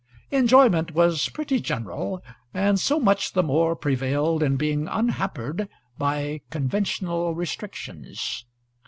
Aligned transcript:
Enjoyment 0.31 0.95
was 0.95 1.29
pretty 1.29 1.59
general, 1.59 2.23
and 2.55 2.79
so 2.79 2.99
much 2.99 3.33
the 3.33 3.43
more 3.43 3.75
prevailed 3.75 4.41
in 4.41 4.55
being 4.57 4.87
unhampered 4.87 5.69
by 5.99 6.41
conventional 6.49 7.35
restrictions. 7.35 8.45